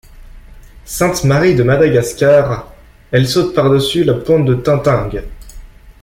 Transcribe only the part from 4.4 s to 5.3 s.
de Tintingue.